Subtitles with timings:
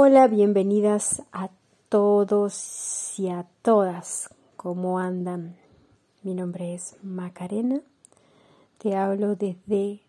[0.00, 1.50] Hola, bienvenidas a
[1.88, 4.32] todos y a todas.
[4.56, 5.56] ¿Cómo andan?
[6.22, 7.80] Mi nombre es Macarena.
[8.78, 10.00] Te hablo desde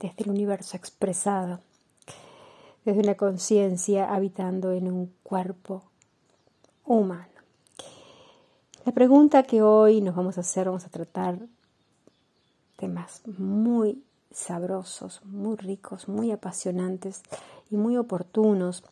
[0.00, 1.60] desde el universo expresado,
[2.86, 5.82] desde una conciencia habitando en un cuerpo
[6.86, 7.28] humano.
[8.86, 11.38] La pregunta que hoy nos vamos a hacer, vamos a tratar
[12.78, 14.02] temas muy
[14.32, 17.22] sabrosos, muy ricos, muy apasionantes
[17.70, 18.82] y muy oportunos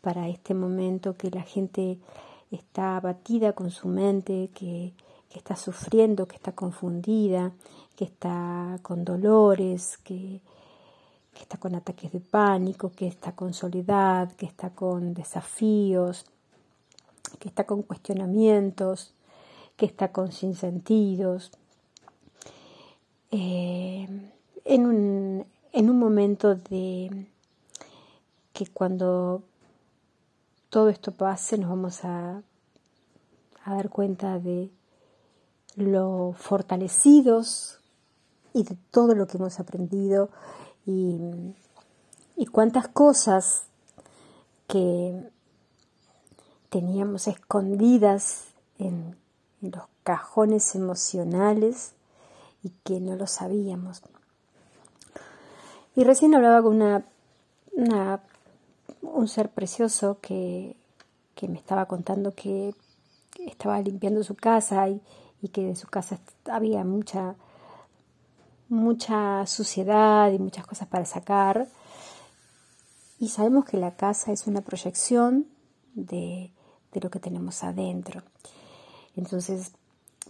[0.00, 1.98] para este momento que la gente
[2.50, 4.92] está abatida con su mente, que,
[5.34, 7.52] está sufriendo, que está confundida,
[7.94, 10.40] que está con dolores, que,
[11.40, 16.26] está con ataques de pánico, que está con soledad, que está con desafíos,
[17.38, 19.14] que está con cuestionamientos,
[19.76, 21.52] que está con sinsentidos.
[23.30, 23.69] Eh,
[24.70, 27.26] en un, en un momento de
[28.52, 29.42] que cuando
[30.68, 32.40] todo esto pase nos vamos a,
[33.64, 34.70] a dar cuenta de
[35.74, 37.80] lo fortalecidos
[38.54, 40.30] y de todo lo que hemos aprendido
[40.86, 41.18] y,
[42.36, 43.64] y cuántas cosas
[44.68, 45.32] que
[46.68, 48.44] teníamos escondidas
[48.78, 49.16] en,
[49.62, 51.94] en los cajones emocionales
[52.62, 54.00] y que no lo sabíamos.
[56.00, 56.82] Y recién hablaba con
[59.02, 60.74] un ser precioso que,
[61.46, 62.74] me estaba contando que
[63.46, 65.02] estaba limpiando su casa y,
[65.52, 66.18] que de su casa
[66.50, 67.34] había mucha,
[68.70, 71.68] mucha suciedad y muchas cosas para sacar.
[73.18, 75.48] Y sabemos que la casa es una proyección
[75.92, 76.50] de,
[76.94, 78.22] lo que tenemos adentro.
[79.16, 79.72] Entonces,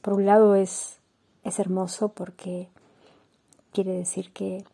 [0.03, 0.99] por un lado es
[1.45, 2.69] hermoso porque
[3.73, 4.65] quiere decir que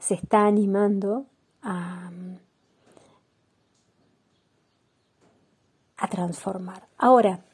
[0.00, 1.26] se está animando
[1.62, 2.10] a,
[6.10, 6.88] transformar.
[6.98, 7.44] Ahora,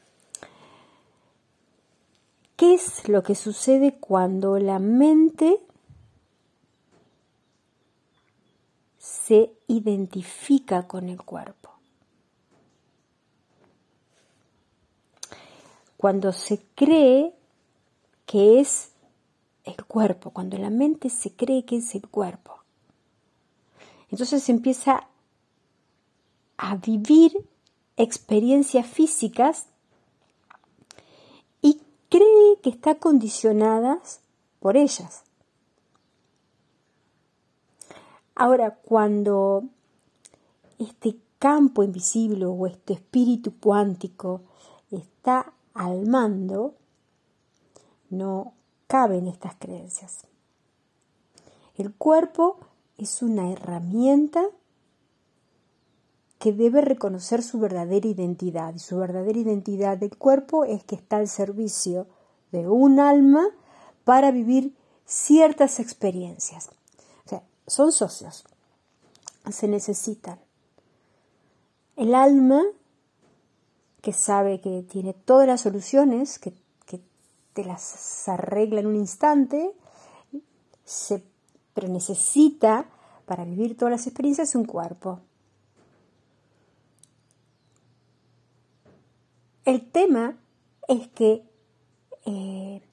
[2.55, 5.61] ¿qué es lo que sucede cuando la mente
[8.97, 11.69] se identifica con el cuerpo?
[15.97, 17.35] Cuando se cree
[18.25, 18.91] que es
[19.67, 22.63] el cuerpo, cuando la mente se cree que es el cuerpo.
[24.09, 25.07] Entonces empieza
[26.57, 27.45] a vivir
[27.97, 29.67] experiencias físicas
[31.61, 34.21] y cree que está condicionadas
[34.59, 35.23] por ellas.
[38.35, 39.63] Ahora, cuando
[40.77, 44.41] este campo invisible o este espíritu cuántico
[44.91, 46.75] está al mando,
[48.09, 48.53] no
[48.87, 50.25] caben estas creencias.
[51.77, 52.57] El cuerpo
[52.97, 54.43] es una herramienta
[56.39, 61.17] que debe reconocer su verdadera identidad y su verdadera identidad del cuerpo es que está
[61.17, 62.07] al servicio
[62.51, 63.45] de un alma
[64.03, 66.69] para vivir ciertas experiencias.
[67.25, 68.45] O sea, son socios,
[69.49, 70.39] se necesitan.
[71.95, 72.61] El alma,
[74.01, 76.53] que sabe que tiene todas las soluciones, que
[77.57, 79.73] te las arregla en un instante,
[81.73, 82.85] pero necesita
[83.25, 85.21] para vivir todas las experiencias un cuerpo.
[89.65, 90.37] El tema
[90.87, 91.43] es que
[92.27, 92.83] eh,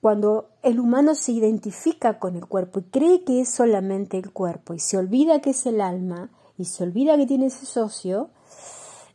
[0.00, 4.74] cuando el humano se identifica con el cuerpo y cree que es solamente el cuerpo
[4.74, 6.28] y se olvida que es el alma
[6.58, 8.30] y se olvida que tiene ese socio,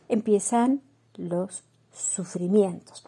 [0.07, 0.81] empiezan
[1.15, 3.03] los sufrimientos.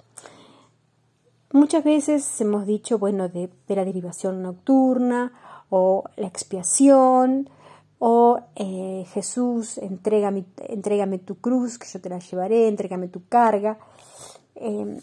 [1.51, 5.33] Muchas veces hemos dicho, bueno, de, la derivación nocturna
[5.69, 7.49] o la expiación
[7.97, 13.79] o eh, Jesús, entrégame, tu cruz, que yo te la llevaré, entrégame tu carga.
[14.53, 14.99] Em,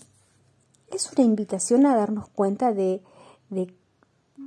[0.92, 3.02] es una invitación a darnos cuenta de,
[3.50, 3.74] de,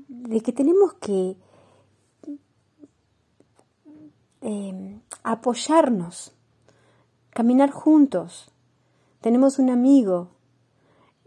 [0.08, 1.36] de que tenemos que
[4.40, 6.34] em, apoyarnos,
[7.31, 8.50] caminar juntos.
[9.19, 10.30] Tenemos un amigo,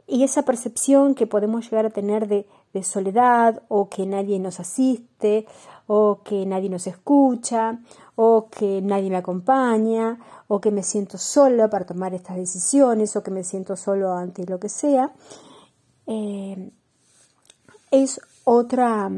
[0.07, 2.47] y esa percepción que podemos llegar a tener de,
[2.83, 5.47] soledad o que nadie nos asiste
[5.87, 7.81] o que nadie nos escucha
[8.15, 10.19] o que nadie me acompaña
[10.49, 14.47] o que me siento sola para tomar estas decisiones o que me siento solo ante
[14.47, 15.13] lo que sea,
[16.07, 16.71] eh,
[17.91, 19.11] es otra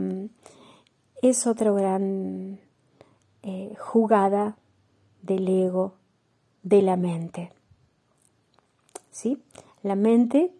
[1.22, 2.58] es otra gran
[3.42, 4.56] eh, jugada
[5.22, 5.94] del ego
[6.62, 7.52] de la mente.
[9.10, 9.40] ¿Sí?
[9.82, 10.52] La mente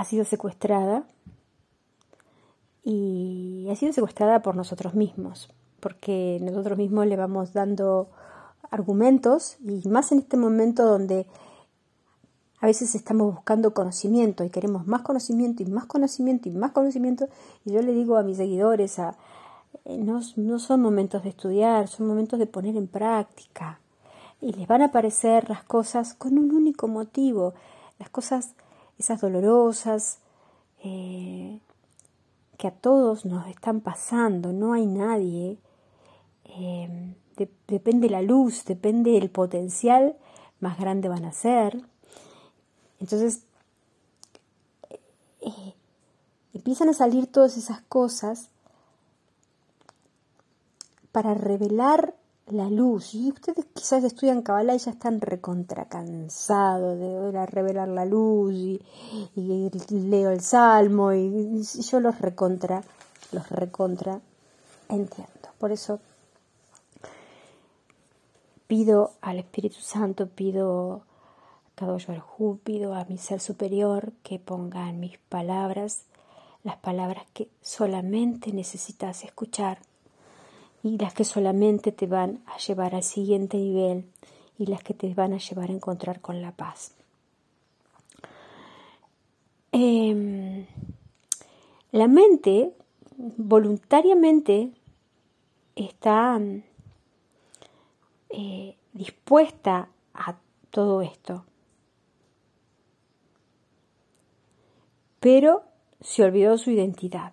[0.00, 1.04] ha sido secuestrada
[2.82, 8.08] y ha sido secuestrada por nosotros mismos, porque nosotros mismos le vamos dando
[8.70, 11.26] argumentos y más en este momento donde
[12.60, 17.28] a veces estamos buscando conocimiento y queremos más conocimiento y más conocimiento y más conocimiento
[17.66, 22.06] y yo le digo a mis seguidores, eh, no, no son momentos de estudiar, son
[22.06, 23.80] momentos de poner en práctica.
[24.40, 27.52] Y les van a aparecer las cosas con un único motivo,
[27.98, 28.54] las cosas
[29.00, 30.18] esas dolorosas
[30.84, 31.58] eh,
[32.58, 35.58] que a todos nos están pasando, no hay nadie.
[36.44, 37.14] Eh,
[37.66, 40.16] depende la luz, depende el potencial,
[40.60, 41.82] más grande van a ser.
[42.98, 43.44] Entonces,
[45.40, 45.74] eh,
[46.52, 48.50] empiezan a salir todas esas cosas
[51.10, 52.14] para revelar
[52.52, 53.14] la luz.
[53.14, 58.80] Y ustedes quizás estudian Kabbalah y ya están recontracansados de revelar la luz y,
[59.90, 62.82] leo el Salmo y, yo los recontra,
[63.32, 64.20] los recontra
[64.88, 65.48] entiendo.
[65.58, 66.00] Por eso
[68.66, 71.10] pido al Espíritu Santo, pido a
[71.80, 72.06] Kadosh
[72.62, 76.04] pido a mi ser superior que ponga en mis palabras
[76.62, 79.78] las palabras que solamente necesitas escuchar
[80.82, 84.04] y las que solamente te van a llevar al siguiente nivel
[84.58, 86.94] y las que te van a llevar a encontrar con la paz.
[89.72, 90.66] Em,
[91.92, 92.72] la mente
[93.16, 94.72] voluntariamente
[95.76, 96.40] está
[98.30, 100.36] eh, dispuesta a
[100.70, 101.44] todo esto,
[105.20, 105.62] pero
[106.00, 107.32] se olvidó su identidad.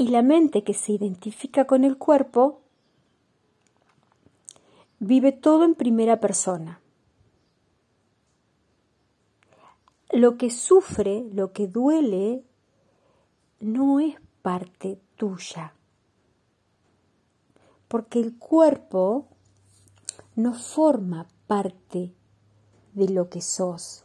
[0.00, 2.62] Y la mente que se identifica con el cuerpo
[4.98, 6.80] vive todo en primera persona.
[10.10, 12.42] Lo que sufre, lo que duele,
[13.60, 15.74] no es parte tuya.
[17.86, 19.26] Porque el cuerpo
[20.34, 22.14] no forma parte
[22.94, 24.04] de lo que sos.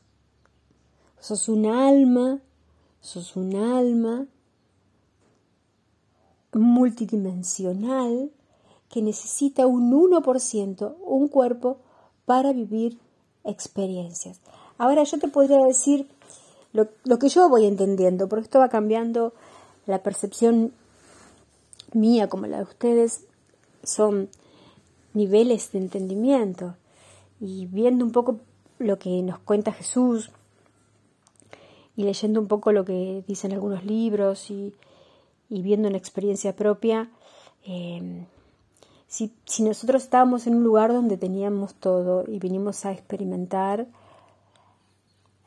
[1.21, 2.41] Sos un alma,
[2.99, 4.27] sos un alma
[6.59, 8.31] multidimensional
[8.89, 11.77] que necesita un 1%, un cuerpo,
[12.25, 12.97] para vivir
[13.43, 14.39] experiencias.
[14.77, 16.07] Ahora yo te podría decir
[16.73, 19.33] lo, lo, que yo voy entendiendo, porque esto va cambiando
[19.85, 20.73] la percepción
[21.93, 23.25] mía como la de ustedes,
[23.83, 24.29] son
[25.13, 26.75] niveles de entendimiento.
[27.39, 28.39] Y viendo un poco
[28.79, 30.31] lo que nos cuenta Jesús
[31.95, 34.73] y leyendo un poco lo que dicen algunos libros y
[35.49, 37.09] y viendo una experiencia propia,
[37.65, 38.25] eh,
[39.07, 43.87] si, si, nosotros estábamos en un lugar donde teníamos todo y vinimos a experimentar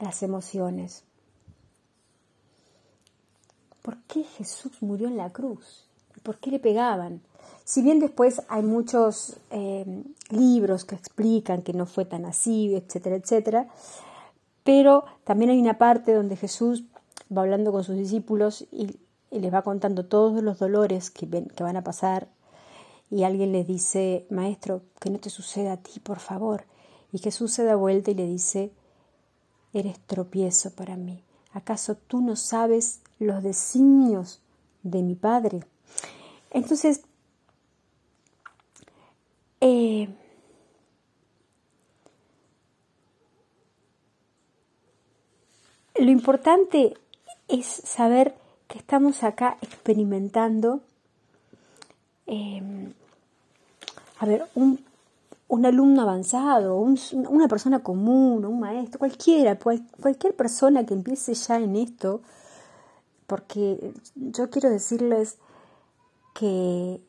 [0.01, 1.05] las emociones,
[3.83, 5.89] ¿por qué Jesús murió en la cruz?
[6.23, 7.21] ¿Por qué le pegaban?
[7.65, 9.85] Si bien después hay muchos eh,
[10.31, 13.69] libros que explican que no fue tan así, etcétera, etcétera,
[14.65, 16.85] pero también hay una parte donde Jesús
[17.35, 18.97] va hablando con sus discípulos y
[19.31, 22.29] y les va contando todos los dolores que, que van a pasar
[23.11, 26.65] y alguien le dice, maestro, que no te suceda a ti, por favor.
[27.11, 28.71] Y Jesús se da vuelta y le dice,
[29.73, 31.23] eres tropiezo para mí.
[31.53, 34.43] ¿Acaso tú no sabes los designios
[34.83, 35.65] de mi Padre?
[36.51, 37.03] Entonces,
[39.61, 40.09] eh,
[45.97, 46.95] lo importante
[47.49, 48.35] es saber
[48.69, 50.83] que estamos acá experimentando,
[52.27, 52.93] em,
[54.21, 54.79] a ver, un,
[55.65, 62.21] alumno avanzado, una persona común, un maestro, cualquiera, cualquier persona que empiece ya en esto,
[63.27, 65.39] porque yo quiero decirles
[66.35, 67.01] que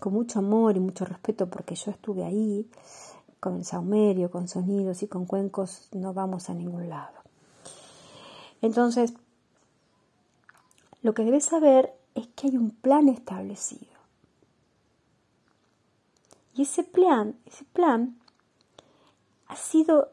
[0.00, 2.68] con mucho amor y mucho respeto, porque yo estuve ahí,
[3.40, 7.25] con el saumerio, con sonidos y con cuencos, no vamos a ningún lado.
[8.62, 9.14] Entonces,
[11.02, 13.96] lo que debes saber es que hay un plan establecido.
[16.54, 18.18] Y ese plan, ese plan
[19.46, 20.10] ha sido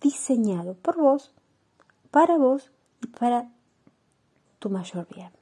[0.00, 1.32] diseñado por vos,
[2.10, 3.50] para vos y para
[4.58, 5.32] tu mayor bien.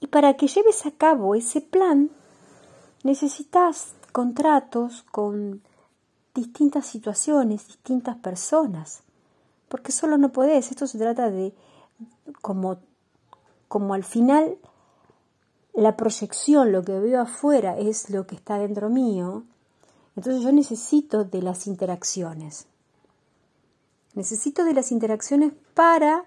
[0.00, 2.10] Y para que lleves a cabo ese plan,
[3.02, 5.62] necesitas contratos con
[6.34, 9.04] distintas situaciones, distintas personas,
[9.68, 11.54] porque solo no podés, esto se trata de
[12.42, 12.80] como,
[13.68, 14.58] como al final
[15.72, 19.44] la proyección, lo que veo afuera es lo que está dentro mío,
[20.16, 22.66] Entonces yo necesito de las interacciones.
[24.14, 26.24] Necesito de las interacciones para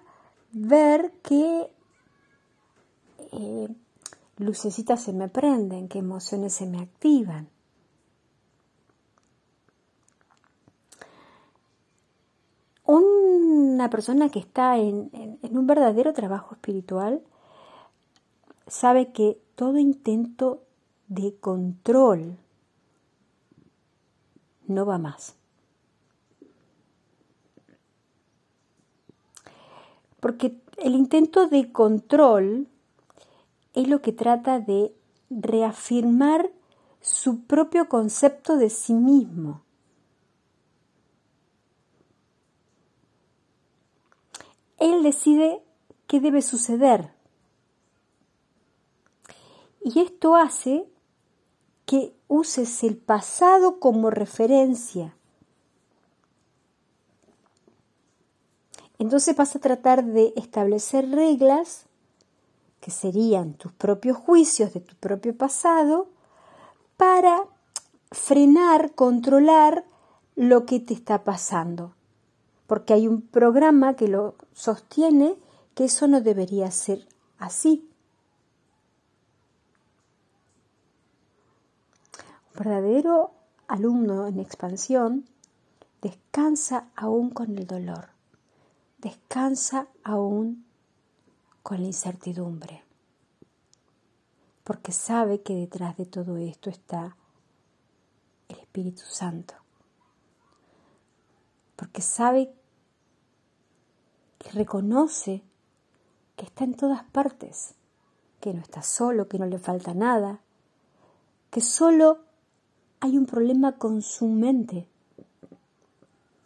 [0.50, 1.70] ver qué
[3.32, 3.68] eh,
[4.38, 7.51] lucecitas se me prenden, qué emociones se me activan.
[12.92, 17.22] Una persona que está en, un verdadero trabajo espiritual
[18.66, 20.62] sabe que todo intento
[21.08, 22.36] de control
[24.66, 25.36] no va más.
[30.20, 32.68] Porque el intento de control
[33.72, 34.94] es lo que trata de
[35.30, 36.50] reafirmar
[37.00, 39.62] su propio concepto de sí mismo.
[44.82, 45.62] Él decide
[46.08, 47.12] qué debe suceder.
[49.80, 50.84] Y esto hace
[51.86, 55.14] que uses el pasado como referencia.
[58.98, 61.86] Entonces vas a tratar de establecer reglas
[62.80, 66.08] que serían tus propios juicios de tu propio pasado,
[66.96, 67.44] para
[68.10, 69.84] frenar, controlar
[70.34, 71.94] lo que te está pasando.
[72.72, 75.36] Porque hay un programa que lo sostiene
[75.74, 77.86] que eso no debería ser así.
[82.48, 83.32] Un verdadero
[83.68, 85.28] alumno en expansión
[86.00, 88.08] descansa aún con el dolor,
[88.96, 90.64] descansa aún
[91.62, 92.84] con la incertidumbre,
[94.64, 97.18] porque sabe que detrás de todo esto está
[98.48, 99.56] el Espíritu Santo,
[101.76, 102.54] porque sabe
[104.42, 105.42] que reconoce
[106.36, 107.74] que está en todas partes,
[108.40, 110.40] que no está solo, que no le falta nada,
[111.50, 112.18] que solo
[113.00, 114.88] hay un problema con su mente,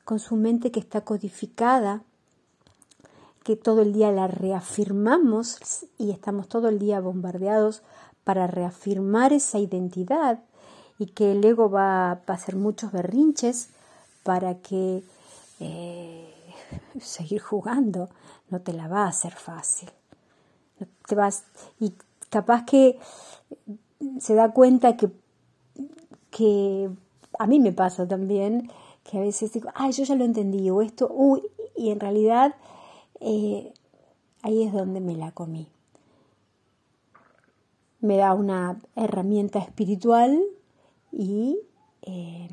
[0.04, 2.02] con su mente que está codificada
[3.42, 5.58] que todo el día la reafirmamos
[5.98, 7.82] y estamos todo el día bombardeados
[8.24, 10.40] para reafirmar esa identidad
[10.98, 13.68] y que el ego va, a hacer muchos berrinches
[14.24, 15.04] para que
[15.60, 16.35] eh,
[17.00, 18.08] seguir jugando
[18.50, 19.90] no te la va a hacer fácil.
[21.06, 21.44] te vas,
[21.80, 21.94] y
[22.30, 22.98] capaz que
[24.20, 25.10] se da cuenta que,
[26.30, 26.90] que
[27.38, 28.70] a mí me pasa también
[29.02, 31.42] que a veces digo, ay, yo ya lo entendí, o esto, uy,
[31.76, 32.56] y en realidad
[33.20, 33.72] eh,
[34.42, 35.68] ahí es donde me la comí.
[38.00, 40.40] Me da una herramienta espiritual
[41.12, 41.58] y
[42.02, 42.48] eh,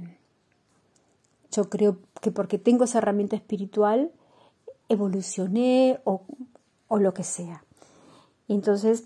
[1.53, 4.12] yo creo que porque tengo esa herramienta espiritual
[4.89, 6.24] evolucioné o,
[6.88, 7.63] o lo que sea.
[8.48, 9.05] Entonces,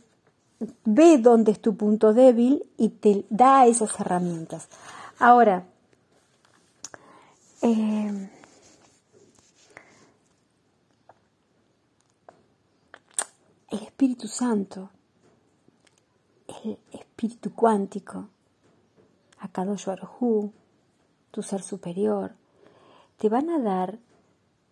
[0.86, 4.70] ve dónde es tu punto débil y te da esas herramientas.
[5.20, 5.66] Ahora,
[7.62, 8.30] eh,
[13.70, 14.90] el Espíritu Santo,
[16.64, 18.30] el Espíritu cuántico,
[19.40, 20.52] Akadosh Arhu,
[21.38, 22.34] tu ser superior,
[23.18, 24.00] te van a dar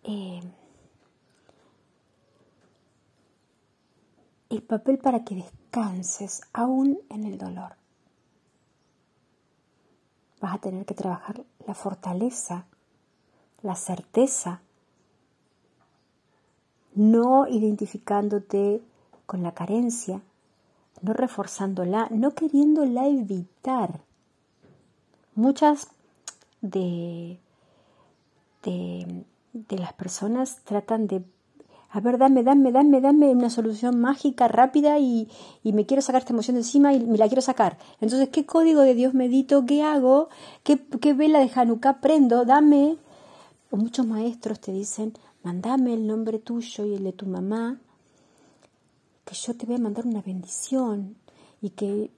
[0.02, 0.40] eh,
[4.50, 7.76] el papel para que descanses aún en el dolor.
[10.40, 12.66] Vas a tener que trabajar la fortaleza,
[13.62, 14.60] la certeza
[16.96, 18.82] no identificándote
[19.26, 20.20] con la carencia,
[21.00, 24.00] no reforzándola, no queriéndola evitar.
[25.36, 25.90] Muchas
[26.70, 27.38] de,
[28.62, 29.24] de,
[29.78, 31.22] las personas tratan de,
[31.90, 35.28] a ver, dame, dame, dame, dame una solución mágica, rápida y,
[35.64, 37.78] me quiero sacar esta emoción de encima y me la quiero sacar.
[38.00, 39.64] Entonces, ¿qué código de Dios medito?
[39.66, 40.28] ¿Qué hago?
[40.62, 42.44] ¿Qué, qué vela de Hanukkah prendo?
[42.44, 42.98] Dame.
[43.70, 47.78] muchos maestros te dicen, mandame el nombre tuyo y el de tu mamá,
[49.24, 51.16] que yo te voy a mandar una bendición
[51.60, 52.10] y que...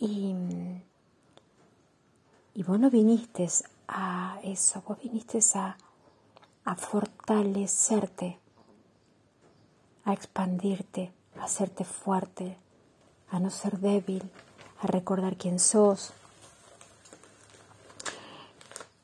[0.00, 0.34] Y,
[2.54, 3.48] y vos no viniste
[3.88, 5.76] a eso, vos viniste a,
[6.64, 8.38] a fortalecerte,
[10.04, 12.56] a expandirte, a hacerte fuerte,
[13.30, 14.30] a no ser débil,
[14.80, 16.12] a recordar quién sos.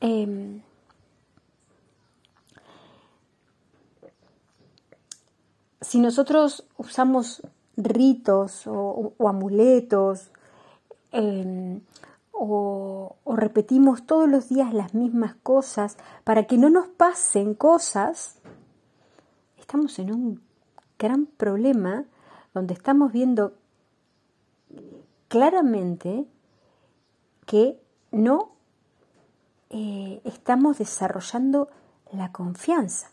[0.01, 0.61] Em,
[5.81, 7.41] si nosotros usamos
[7.75, 10.29] ritos o, amuletos
[11.11, 11.81] em,
[12.39, 18.39] o, repetimos todos los días las mismas cosas para que no nos pasen cosas,
[19.57, 20.41] estamos en un
[20.97, 22.05] gran problema
[22.53, 23.53] donde estamos viendo
[25.27, 26.25] claramente
[27.45, 27.79] que
[28.11, 28.53] no
[29.69, 31.69] eh, estamos desarrollando
[32.11, 33.11] la confianza.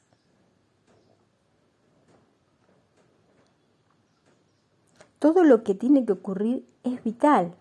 [5.19, 7.55] Todo lo que tiene que ocurrir es vital.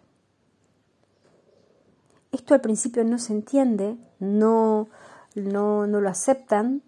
[2.35, 4.89] Esto al principio no se entiende, no,
[5.35, 6.81] no, no lo aceptan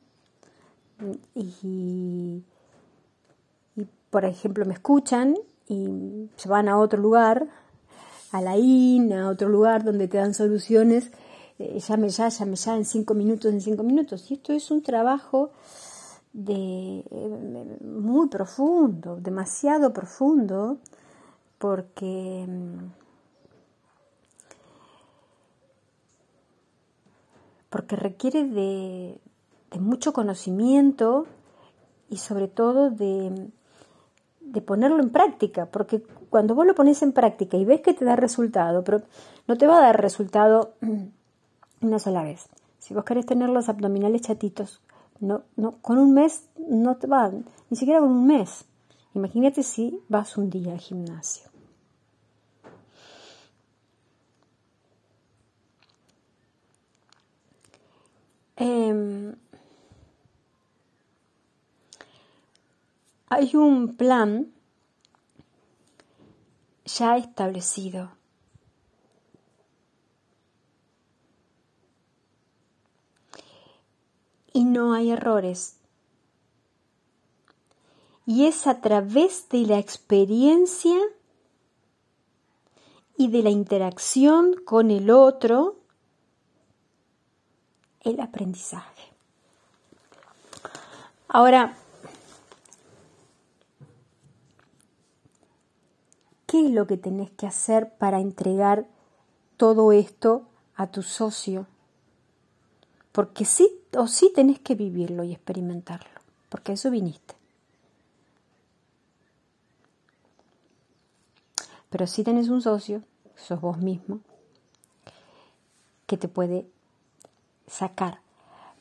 [1.34, 2.44] y,
[3.75, 5.38] y, por ejemplo, me escuchan
[5.70, 7.48] y se van a otro lugar,
[8.34, 11.12] a la IN, a otro lugar donde te dan soluciones,
[11.60, 14.30] eh, llame ya, llame ya, en cinco minutos, en cinco minutos.
[14.30, 15.51] Y esto es un trabajo
[16.34, 20.77] de, eh, muy profundo, demasiado profundo,
[21.58, 22.46] porque
[27.77, 29.19] porque requiere de,
[29.79, 31.27] mucho conocimiento
[32.10, 33.51] y sobre todo de,
[34.41, 38.03] de, ponerlo en práctica, porque cuando vos lo pones en práctica y ves que te
[38.03, 39.03] da resultado, pero
[39.48, 40.74] no te va a dar resultado
[41.81, 42.48] una sola vez.
[42.79, 44.81] Si vos querés tener los abdominales chatitos,
[45.19, 47.29] no, no, con un mes no te va,
[47.69, 48.65] ni siquiera con un mes.
[49.13, 51.51] Imagínate si vas un día al gimnasio.
[58.60, 59.36] Em,
[63.30, 64.52] hay un plan
[66.86, 68.12] ya establecido.
[74.54, 75.78] Y no hay errores.
[78.26, 80.98] Y es a través de la experiencia
[83.18, 85.76] y de la interacción con el otro
[88.10, 89.12] el aprendizaje.
[91.28, 91.76] Ahora,
[96.46, 98.88] ¿qué es lo que tenés que hacer para entregar
[99.58, 101.68] todo esto a tu socio?
[103.12, 107.36] Porque sí o sí tenés que vivirlo y experimentarlo, porque eso viniste.
[111.89, 113.04] Pero si tenés un socio,
[113.36, 114.20] sos vos mismo,
[116.06, 116.67] que te puede
[117.67, 118.21] sacar.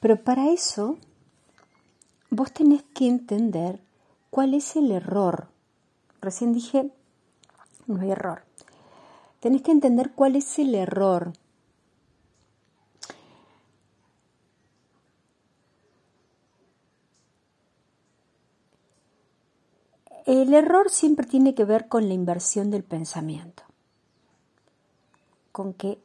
[0.01, 0.97] Pero para eso
[2.31, 3.81] vos tenés que entender
[4.31, 5.49] cuál es el error.
[6.21, 6.91] Recién dije,
[7.87, 8.43] no hay error.
[9.41, 11.33] Tenés que entender cuál es el error.
[20.25, 23.63] El error siempre tiene que ver con la inversión del pensamiento,
[25.53, 26.01] con que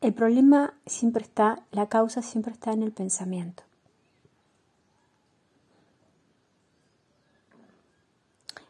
[0.00, 3.62] el problema siempre está, la causa siempre está en el pensamiento.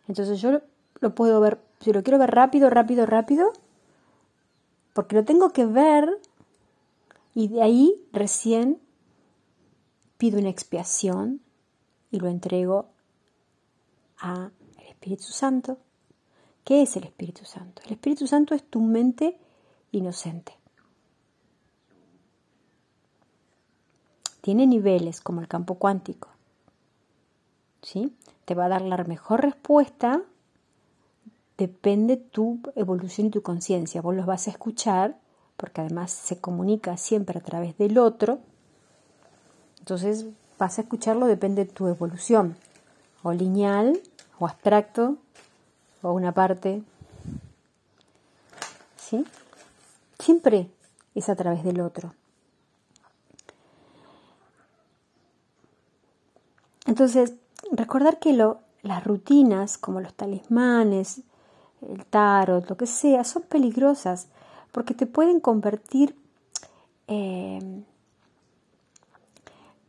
[0.08, 0.60] Entonces yo
[1.00, 3.52] lo, puedo ver, si lo quiero ver rápido, rápido, rápido,
[4.92, 6.20] porque lo tengo que ver
[7.32, 8.80] y de ahí recién
[10.18, 11.40] pido una expiación
[12.10, 12.88] y lo entrego
[14.18, 14.50] a
[14.88, 15.78] Espíritu Santo.
[16.64, 17.80] ¿Qué es el Espíritu Santo?
[17.86, 19.38] El Espíritu Santo es tu mente
[19.92, 20.60] inocente.
[24.40, 26.29] Tiene niveles como el campo cuántico.
[27.83, 28.14] ¿Sí?
[28.44, 30.22] Te va a dar la mejor respuesta,
[31.57, 34.03] depende tu evolución y tu conciencia.
[34.03, 35.16] Vos los vas a escuchar,
[35.57, 38.38] porque además se comunica siempre a través del otro.
[39.79, 40.26] Entonces
[40.59, 42.57] vas a escucharlo, depende de tu evolución,
[43.22, 44.00] o lineal,
[44.38, 45.16] o abstracto,
[46.03, 46.83] o una parte.
[48.96, 49.24] ¿Sí?
[50.18, 50.70] Siempre
[51.14, 52.14] es a través del otro.
[56.90, 57.35] Entonces,
[57.70, 61.22] recordar que las rutinas, como los talismanes,
[61.83, 64.26] el tarot, lo que sea, son peligrosas
[64.72, 66.16] porque te pueden convertir,
[67.07, 67.61] eh,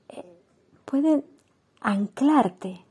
[0.09, 0.25] eh,
[0.85, 1.25] pueden
[1.79, 2.85] anclarte.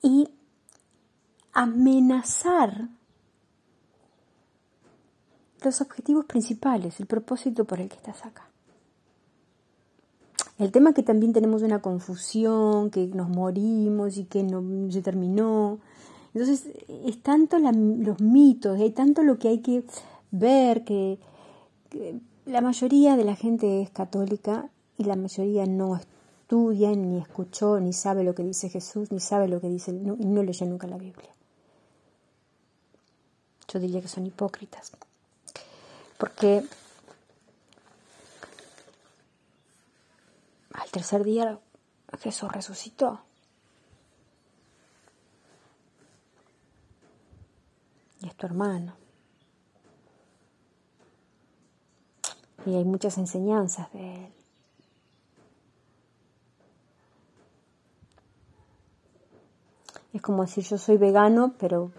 [0.00, 0.28] Y
[1.52, 2.88] amenazar
[5.62, 8.48] los objetivos principales, el propósito por el que estás acá.
[10.58, 15.78] El tema que también tenemos una confusión, que nos morimos y que no se terminó.
[16.32, 19.84] Entonces, es tanto los mitos, hay tanto lo que hay que
[20.30, 21.18] ver, que,
[22.46, 27.92] la mayoría de la gente es católica y la mayoría no estudia, ni escuchó, ni
[27.92, 30.96] sabe lo que dice Jesús, ni sabe lo que dice, no, no leyó nunca la
[30.96, 31.30] Biblia.
[33.68, 34.92] Yo diría que son hipócritas
[36.18, 36.64] porque
[40.72, 41.58] al tercer día
[42.20, 43.20] Jesús resucitó.
[48.20, 48.96] Y es tu hermano.
[52.64, 54.32] Y hay muchas enseñanzas de él.
[60.12, 61.92] Es como decir yo soy vegano, pero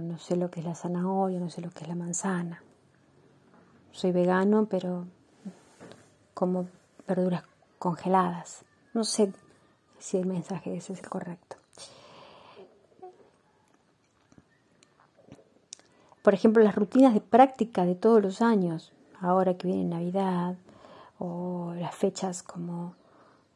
[0.00, 2.62] no sé lo que es la zanahoria, no sé lo que es la manzana.
[3.92, 5.06] Soy vegano, pero
[6.34, 6.68] como
[7.06, 7.44] verduras
[7.78, 8.64] congeladas.
[8.94, 9.32] No sé
[9.98, 11.56] si el mensaje ese es el correcto.
[16.22, 20.56] Por ejemplo, las rutinas de práctica de todos los años, ahora que viene Navidad,
[21.18, 22.94] o las fechas como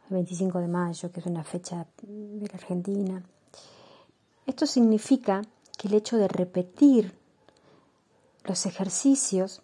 [0.08, 3.22] el 25 de mayo, que es una fecha de la Argentina.
[4.46, 5.42] Esto significa
[5.80, 7.14] que el hecho de repetir
[8.44, 9.62] los ejercicios,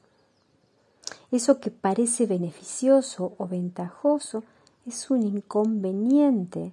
[1.31, 4.43] eso que parece beneficioso o ventajoso,
[4.87, 6.73] es un inconveniente.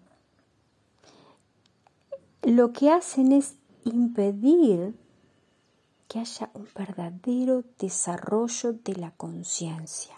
[2.42, 4.96] Lo que hacen es impedir
[6.08, 10.16] que haya un verdadero desarrollo de la conciencia.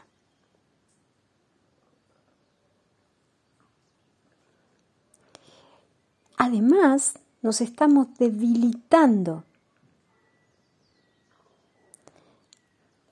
[6.38, 9.44] Además, nos estamos debilitando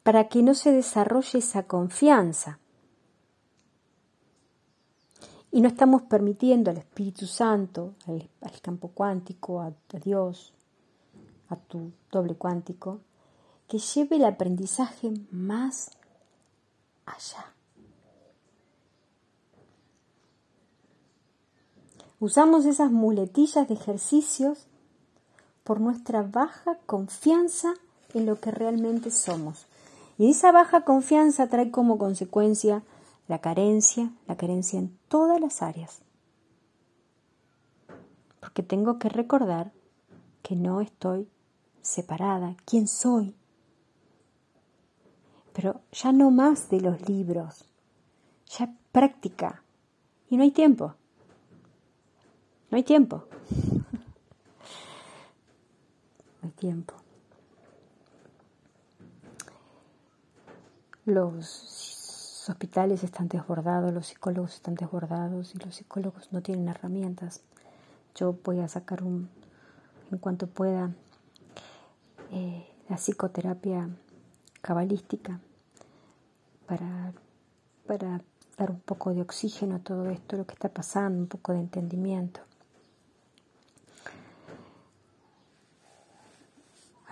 [0.01, 2.57] para que no se desarrolle esa confianza.
[5.51, 8.27] Y no estamos permitiendo al Espíritu Santo, al,
[8.63, 10.51] campo cuántico, a, Dios,
[11.49, 13.01] a tu doble cuántico,
[13.67, 15.91] que lleve el aprendizaje más
[17.05, 17.53] allá.
[22.23, 24.67] Usamos esas muletillas de ejercicios
[25.65, 27.73] por nuestra baja confianza
[28.13, 29.67] en lo que realmente somos.
[30.17, 32.81] Y esa baja confianza trae como consecuencia
[33.27, 36.01] la carencia, la carencia en todas las áreas.
[38.39, 39.73] Porque tengo que recordar
[40.43, 41.27] que no estoy
[41.81, 43.35] separada, quién soy.
[45.51, 47.65] Pero ya no más de los libros,
[48.47, 49.61] ya práctica.
[50.29, 50.95] Y no hay tiempo.
[52.73, 53.25] No hay tiempo.
[56.41, 56.95] No hay tiempo.
[61.05, 67.43] Los hospitales están desbordados, los psicólogos están desbordados y los psicólogos no tienen herramientas.
[68.15, 69.29] Yo voy a sacar un,
[70.11, 70.89] en cuanto pueda,
[72.31, 73.87] eh, la psicoterapia
[74.63, 75.39] cabalística
[76.65, 77.13] para,
[77.85, 78.21] para
[78.57, 81.59] dar un poco de oxígeno a todo esto, lo que está pasando, un poco de
[81.59, 82.41] entendimiento.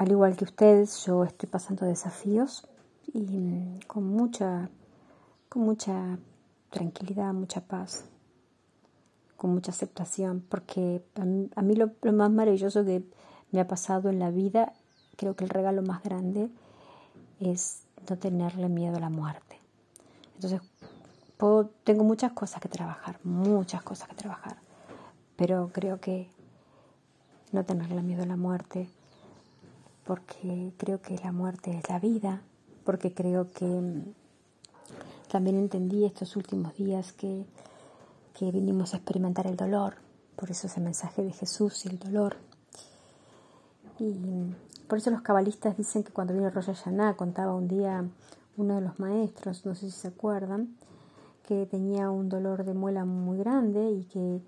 [0.02, 2.68] Al igual que ustedes, yo estoy pasando desafíos
[3.14, 4.72] y con mucha
[5.48, 6.18] con mucha
[6.72, 8.06] tranquilidad, mucha paz,
[9.38, 11.04] con mucha aceptación, porque
[11.56, 13.04] a mí, lo, más maravilloso que
[13.52, 14.74] me ha pasado en la vida,
[15.18, 16.50] creo que el regalo más grande
[17.40, 19.60] es no tenerle miedo a la muerte.
[20.34, 20.62] Entonces,
[21.84, 24.58] tengo muchas cosas que trabajar, muchas cosas que trabajar,
[25.36, 26.28] pero creo que
[27.52, 28.90] no tenerle miedo a la muerte,
[30.06, 32.42] porque creo que la muerte es la vida,
[32.84, 34.04] porque creo que
[35.30, 37.46] también entendí estos últimos días que,
[38.34, 39.96] que vinimos a experimentar el dolor,
[40.36, 42.36] por eso ese mensaje de Jesús y el dolor.
[44.00, 44.16] Y
[44.88, 48.04] por eso los cabalistas dicen que cuando vino Rosh Hashanah contaba un día
[48.58, 50.76] uno de los maestros, no sé si se acuerdan,
[51.48, 54.42] que tenía un dolor de muela muy grande y que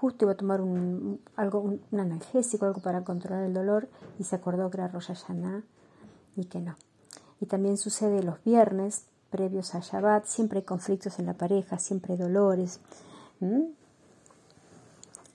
[0.00, 4.36] justo iba a tomar un, algo, un, analgésico, algo para controlar el dolor y se
[4.36, 5.62] acordó que era Rosh Hashanah
[6.36, 6.76] y que no.
[7.40, 12.12] Y también sucede los viernes previos a Shabbat, siempre hay conflictos en la pareja, siempre
[12.12, 12.80] hay dolores.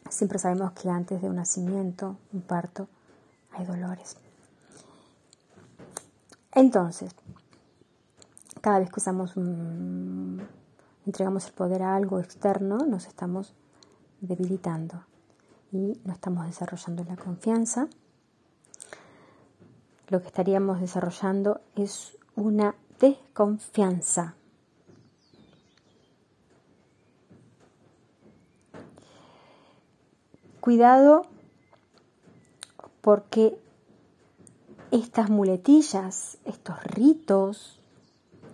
[0.10, 2.88] Siempre sabemos que antes de un nacimiento, un parto,
[3.52, 4.18] hay dolores.
[6.54, 7.16] Entonces,
[8.62, 9.34] cada vez que usamos
[11.06, 13.54] entregamos el poder a algo externo, nos estamos
[14.22, 15.04] debilitando
[15.72, 17.88] y no estamos desarrollando la confianza.
[20.08, 24.36] Lo que estaríamos desarrollando es una desconfianza.
[30.60, 31.26] Cuidado
[33.02, 33.58] porque
[34.92, 37.80] estas muletillas, estos ritos,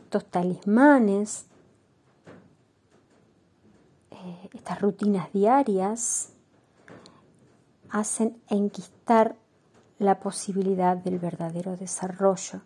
[0.03, 1.47] estos talismanes,
[4.27, 6.33] eh, estas rutinas diarias
[7.89, 9.35] hacen enquistar
[9.99, 12.61] la posibilidad del verdadero desarrollo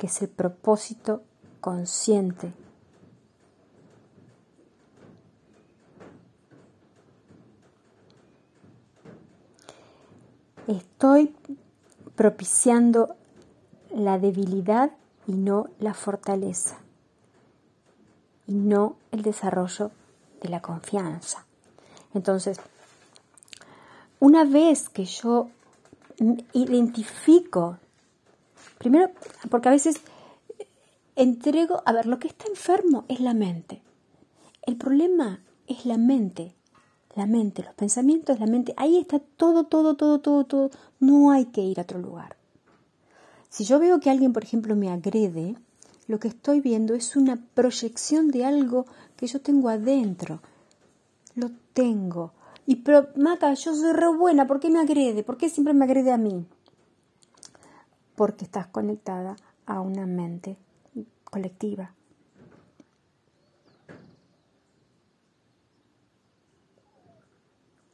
[0.00, 1.22] que es el propósito
[1.60, 2.54] consciente.
[10.66, 11.36] Estoy
[12.16, 13.14] propiciando
[13.94, 14.92] la debilidad
[15.26, 16.78] y no la fortaleza,
[18.46, 19.90] y no el desarrollo
[20.40, 21.46] de la confianza.
[22.14, 22.60] Entonces,
[24.18, 25.48] una vez que yo
[26.52, 27.78] identifico,
[28.78, 29.10] primero,
[29.48, 30.00] porque a veces
[31.16, 33.82] entrego, a ver, lo que está enfermo es la mente.
[34.62, 36.54] El problema es la mente,
[37.14, 38.74] la mente, los pensamientos, la mente.
[38.76, 40.70] Ahí está todo, todo, todo, todo, todo.
[40.98, 42.36] No hay que ir a otro lugar.
[43.48, 45.56] Si yo veo que alguien, por ejemplo, me agrede,
[46.06, 48.86] lo que estoy viendo es una proyección de algo
[49.20, 50.40] que yo tengo adentro.
[51.34, 52.32] Lo tengo.
[52.64, 55.22] Y pero, Maca, yo soy re buena, ¿por qué me agrede?
[55.22, 56.46] ¿Por qué siempre me agrede a mí?
[58.14, 60.56] Porque estás conectada a una mente
[61.24, 61.92] colectiva.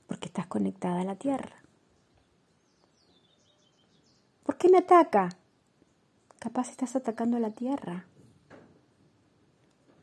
[0.06, 1.56] Porque estás conectada a la tierra.
[4.44, 5.30] ¿Por qué me ataca?
[6.38, 8.06] Capaz estás atacando a la tierra.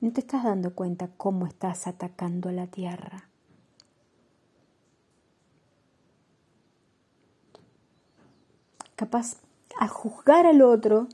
[0.03, 3.29] No te estás dando cuenta cómo estás atacando a la tierra.
[8.97, 9.37] Capaz
[9.79, 11.07] al juzgar al otro,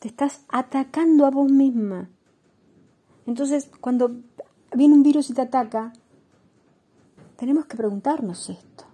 [0.00, 2.08] te estás atacando a vos misma.
[3.24, 4.10] Entonces, cuando
[4.74, 5.92] viene un virus y te ataca,
[7.36, 8.84] tenemos que preguntarnos esto.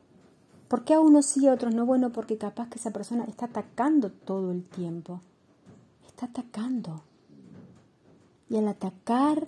[0.69, 1.87] ¿Por qué a unos sí y a otros no?
[1.87, 5.23] Bueno, porque capaz que esa persona está atacando todo el tiempo
[6.25, 7.03] atacando.
[8.51, 9.47] Y al atacar,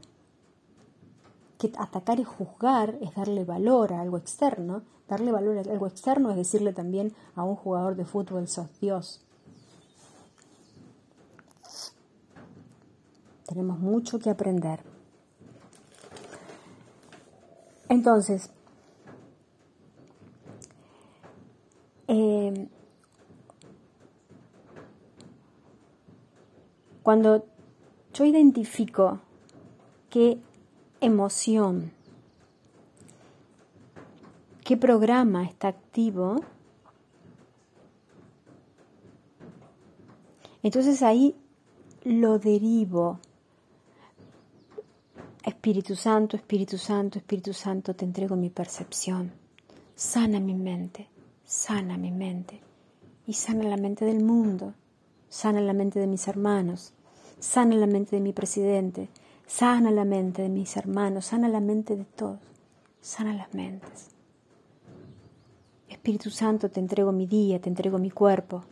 [1.59, 4.83] que atacar y juzgar es darle valor a algo externo.
[5.09, 9.21] Darle valor a algo externo es decirle también a un jugador de fútbol, sos Dios.
[13.45, 14.85] Tenemos mucho que aprender.
[17.88, 18.51] Entonces,
[22.07, 22.69] eh,
[27.03, 27.45] Cuando
[28.12, 29.20] yo identifico
[30.11, 30.38] qué
[31.01, 31.92] emoción,
[34.64, 36.42] qué programa está activo,
[40.62, 41.35] entonces ahí
[42.05, 43.18] lo derivo.
[45.44, 49.33] Espíritu Santo, Espíritu Santo, Espíritu Santo, te entrego mi percepción.
[49.96, 51.09] Sana mi mente,
[51.44, 52.61] sana mi mente
[53.27, 54.75] y sana la mente del mundo
[55.33, 56.92] sana la mente de mis hermanos,
[57.43, 59.09] sana la mente de mi presidente,
[59.47, 62.39] sana la mente de mis hermanos, sana la mente de todos,
[63.01, 64.11] sana las mentes.
[65.89, 68.63] Espíritu Santo, te entrego mi día, te entrego mi cuerpo.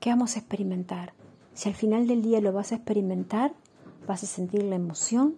[0.00, 1.12] ¿Qué vamos a experimentar?
[1.52, 3.52] Si al final del día lo vas a experimentar,
[4.06, 5.36] vas a sentir la emoción,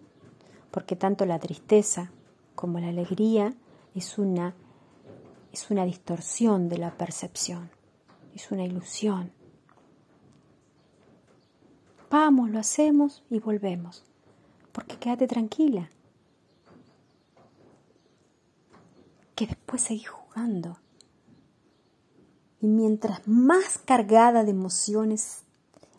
[0.70, 2.12] porque tanto la tristeza
[2.54, 3.52] como la alegría
[3.96, 4.54] es una,
[5.52, 7.68] es una distorsión de la percepción,
[8.32, 9.32] es una ilusión.
[12.10, 14.04] Vamos, lo hacemos y volvemos.
[14.72, 15.88] Porque quédate tranquila.
[19.36, 20.78] Que después seguís jugando.
[22.60, 25.44] Y mientras más cargada de emociones,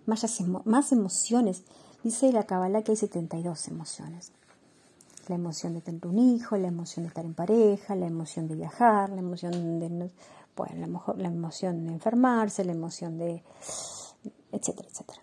[0.06, 1.64] más, emociones,
[2.04, 4.32] dice la Kabbalah que hay 72 emociones.
[5.28, 8.56] La emoción de tener un hijo, la emoción de estar en pareja, la emoción de
[8.56, 10.12] viajar, la emoción de,
[10.58, 13.44] bueno, la, la emoción de enfermarse, la emoción de,
[14.52, 15.22] etcétera, etcétera.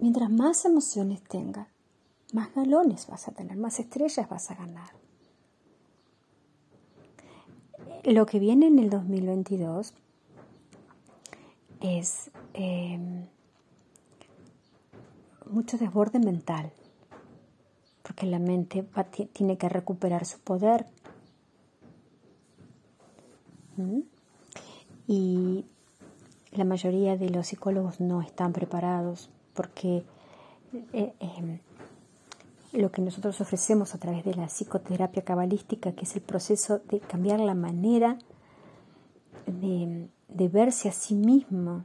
[0.00, 1.66] Mientras más emociones tengas,
[2.32, 4.90] más galones vas a tener, más estrellas vas a ganar.
[8.04, 9.92] Lo que viene en el 2022
[11.80, 13.26] es em,
[15.50, 16.72] mucho desborde mental,
[18.02, 18.86] porque la mente
[19.32, 20.86] tiene que recuperar su poder.
[23.76, 24.00] ¿Mm?
[25.08, 25.64] Y
[26.52, 30.04] la mayoría de los psicólogos no están preparados porque
[30.92, 31.58] eh, em,
[32.72, 37.00] lo que nosotros ofrecemos a través de la psicoterapia cabalística, que es el proceso de
[37.00, 38.18] cambiar la manera
[39.46, 41.84] de, verse a sí mismo,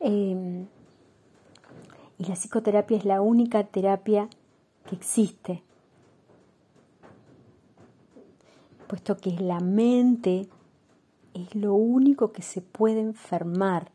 [0.00, 0.66] em,
[2.18, 4.28] y la psicoterapia es la única terapia
[4.86, 5.62] que existe
[8.88, 10.48] puesto que la mente
[11.34, 13.92] es lo único que se puede enfermar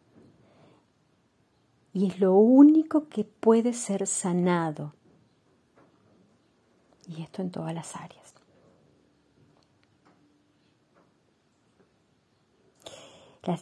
[1.91, 4.93] y es lo único que puede ser sanado.
[7.07, 8.33] Y esto en todas las áreas.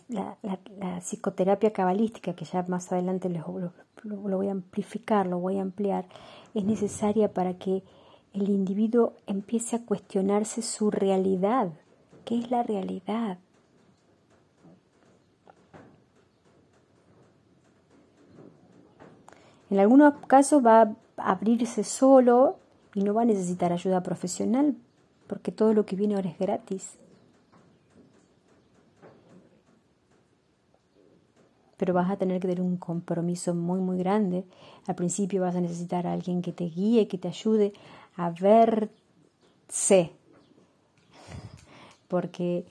[0.10, 0.38] la,
[1.02, 6.08] psicoterapia cabalística, que ya más adelante lo, voy a amplificar, lo voy a ampliar,
[6.54, 7.84] es necesaria para que
[8.34, 11.72] el individuo empiece a cuestionarse su realidad.
[12.26, 13.38] ¿Qué es la realidad?
[19.70, 22.58] En algunos casos va a abrirse solo
[22.94, 24.76] y no va a necesitar ayuda profesional
[25.28, 26.98] porque todo lo que viene ahora es gratis.
[31.78, 34.44] Pero vas a tener que tener un compromiso muy, muy grande.
[34.88, 37.72] Al principio vas a necesitar a alguien que te guíe, que te ayude
[38.16, 40.12] a verse.
[42.08, 42.66] Porque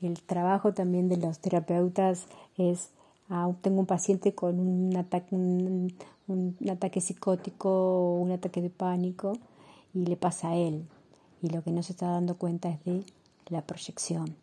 [0.00, 2.90] el trabajo también de los terapeutas es,
[3.28, 5.92] ah, tengo un paciente con un ataque, un,
[6.28, 9.32] un ataque psicótico un ataque de pánico
[9.94, 10.86] y le pasa a él.
[11.42, 13.04] Y lo que no se está dando cuenta es de
[13.48, 14.36] la proyección.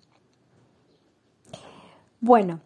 [2.19, 2.59] Bueno,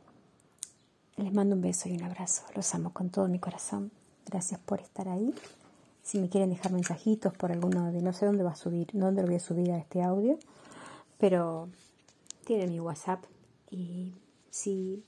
[1.18, 2.44] les mando un beso y un abrazo.
[2.56, 3.92] Los amo con todo mi corazón.
[4.26, 5.34] Gracias por estar ahí.
[6.04, 9.22] Si me quieren dejar mensajitos por alguno de no sé dónde va a subir, dónde
[9.22, 10.38] lo voy a subir a este audio,
[11.18, 11.70] pero
[12.46, 13.24] tienen mi WhatsApp
[13.70, 14.14] y
[14.50, 15.04] si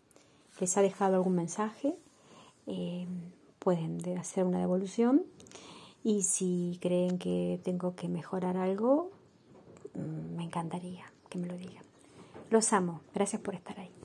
[0.59, 1.95] les ha dejado algún mensaje,
[2.67, 3.07] eh,
[3.59, 5.23] pueden hacer una devolución
[6.03, 9.09] y si creen que tengo que mejorar algo,
[9.95, 11.83] mm, me encantaría que me lo digan.
[12.49, 13.01] Los amo.
[13.13, 14.02] Gracias por estar ahí.